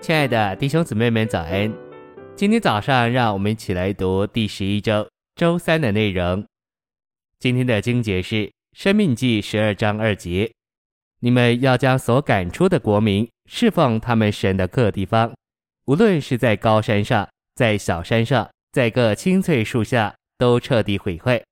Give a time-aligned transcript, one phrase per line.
[0.00, 1.70] 亲爱的弟兄姊妹们，早安！
[2.34, 6.42] 今天早上，让我们一起来读第十一周周三的内容。
[7.38, 8.36] 今天的经节是
[8.72, 10.50] 《生命记》十二章二节：
[11.18, 15.34] 你们要将所赶出的国民侍奉他们神的各地方，
[15.84, 21.44] 无论是在高山上，在小山上，在各青翠树下，都彻底毁坏。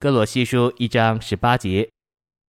[0.00, 1.88] 歌罗西书一章十八节：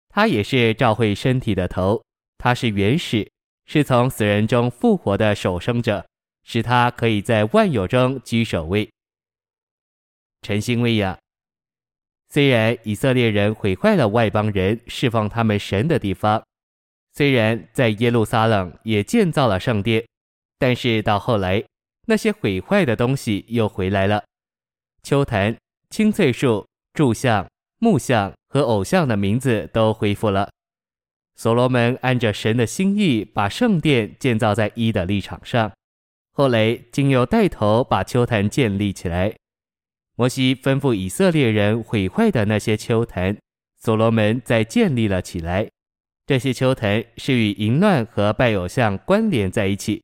[0.09, 2.04] 他也是照会身体的头，
[2.37, 3.31] 他是原始。
[3.71, 6.04] 是从死人中复活的守生者，
[6.43, 8.89] 使他可以在万有中居首位。
[10.42, 11.15] 晨星喂养。
[12.29, 16.43] 虽然以色列人毁坏了外邦人释放他们神的地方，
[17.14, 20.04] 虽然在耶路撒冷也建造了圣殿，
[20.57, 21.64] 但是到后来，
[22.07, 24.23] 那些毁坏的东西又回来了。
[25.04, 25.56] 丘坛、
[25.92, 27.47] 青翠树、柱像、
[27.78, 30.50] 木像和偶像的名字都恢复了。
[31.39, 35.72] 所罗门按着神的心意，把圣殿建造在一的立场上。
[36.34, 39.34] 后来，经又带头把丘坛建立起来。
[40.18, 43.38] 摩西吩咐以色列人毁坏的那些丘坛，
[43.78, 45.70] 所罗门再建立了起来。
[46.28, 50.03] 这些丘坛是与淫乱和拜偶像关联在一起。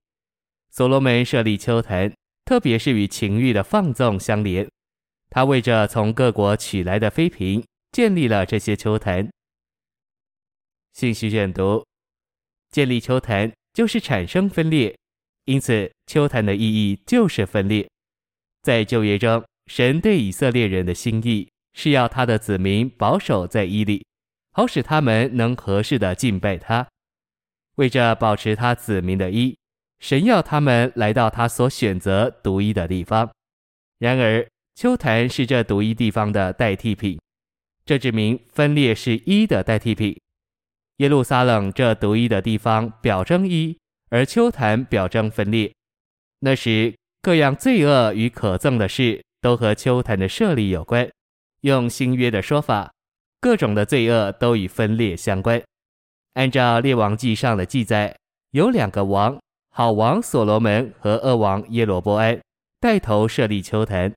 [0.71, 2.13] 所罗门设立丘坛，
[2.45, 4.65] 特别是与情欲的放纵相连。
[5.29, 7.61] 他为着从各国取来的妃嫔，
[7.91, 9.29] 建立了这些丘坛。
[10.95, 11.85] 信息选读：
[12.71, 14.97] 建立秋坛就是产生分裂，
[15.43, 17.85] 因此秋坛的意义就是分裂。
[18.61, 24.05] 在旧约中，神对以色列人的心意是要他的子民保守在一里，
[24.53, 26.87] 好使他们能合适的敬拜他。
[27.75, 29.57] 为着保持他子民的一，
[29.99, 33.29] 神要他们来到他所选择独一的地方。
[33.99, 37.19] 然而，秋坛是这独一地方的代替品，
[37.83, 40.17] 这指明分裂是一的代替品。
[40.97, 43.77] 耶路撒冷这独一的地方表征一，
[44.09, 45.73] 而丘坛表征分裂。
[46.39, 51.09] 那时各样罪恶与可憎的事都和丘坛的设立有关。
[51.61, 52.93] 用新约的说法，
[53.41, 55.61] 各种的罪恶都与分裂相关。
[56.35, 58.15] 按照列王记上的记载，
[58.51, 59.39] 有两个王，
[59.71, 62.39] 好王所罗门和恶王耶罗波安
[62.79, 64.13] 带头设立丘坛。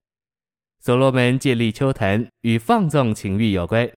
[0.80, 3.90] 所罗门建立丘坛与放纵情欲有关。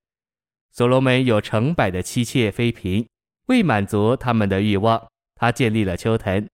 [0.74, 3.06] 所罗门有成百的妻妾妃嫔，
[3.48, 5.06] 为满足他们的欲望，
[5.36, 6.48] 他建立了丘坛。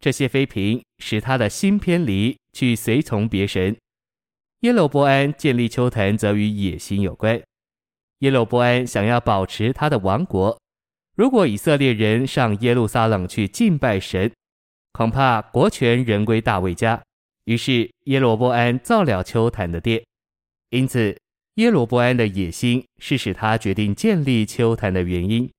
[0.00, 3.76] 这些妃嫔使他的心偏离，去随从别神。
[4.60, 7.38] 耶罗波安建立丘坛，则与野心有关。
[8.20, 10.58] 耶罗波安想要保持他的王国，
[11.14, 14.32] 如果以色列人上耶路撒冷去敬拜神，
[14.92, 17.02] 恐怕国权仍归大卫家。
[17.44, 20.02] 于是耶罗波安造了丘坛的殿，
[20.70, 21.14] 因此。
[21.54, 25.50] 耶罗波安的野心是使他决定建立丘坛的原因。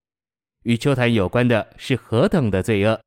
[0.64, 3.02] 与丘坛有关的是何等的罪恶！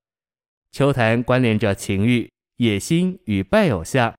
[0.70, 4.14] 丘坛关联着情欲、野心与拜偶像。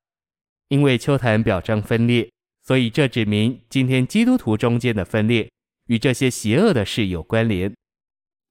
[0.69, 2.29] 因为丘坛表征分裂，
[2.63, 5.49] 所以这指明今天基督徒中间的分裂
[5.87, 7.71] 与这些邪恶的事有关联。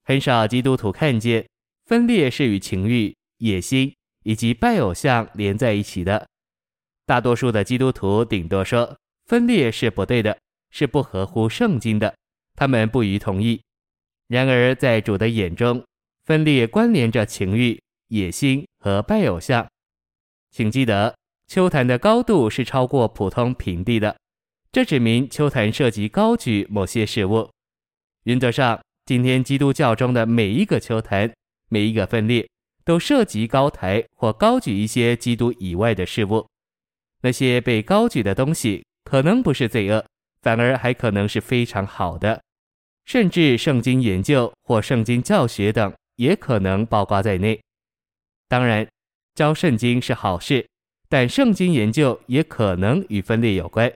[0.03, 1.45] 很少基督徒看见
[1.85, 3.93] 分裂是与情欲、野心
[4.23, 6.25] 以及拜偶像连在一起的。
[7.05, 8.97] 大多数的基督徒顶多说。
[9.25, 10.37] 分裂是不对的，
[10.69, 12.15] 是不合乎圣经的，
[12.55, 13.59] 他们不予同意。
[14.27, 15.83] 然而，在主的眼中，
[16.25, 19.67] 分裂关联着情欲、野心和拜偶像。
[20.51, 21.15] 请记得，
[21.47, 24.15] 丘坛的高度是超过普通平地的，
[24.71, 27.49] 这指明丘坛涉及高举某些事物。
[28.23, 31.33] 原则上，今天基督教中的每一个丘坛、
[31.69, 32.47] 每一个分裂，
[32.83, 36.47] 都涉及高抬或高举一些基督以外的事物。
[37.21, 38.85] 那些被高举的东西。
[39.05, 40.03] 可能不是罪恶，
[40.41, 42.41] 反而还可能是非常好的，
[43.05, 47.61] 甚至圣经研究或圣经教学等也可能包括在内。
[48.49, 48.85] 当然，
[49.35, 50.67] 教圣经是好事，
[51.07, 53.91] 但圣经研究也可能与分裂有关。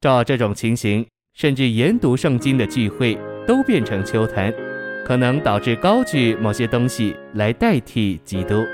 [0.00, 4.52] 照这种情形，甚至研读圣经的聚会都变成秋谈，
[5.04, 8.64] 可能导致高举某些东西来代替基督。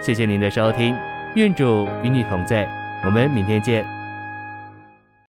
[0.00, 0.94] 谢谢您的收听，
[1.34, 2.66] 愿主与你同在，
[3.04, 3.91] 我们明天见。